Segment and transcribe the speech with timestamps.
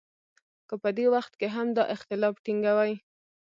[0.67, 2.93] که په دې وخت کې هم دا اختلاف ټینګوي.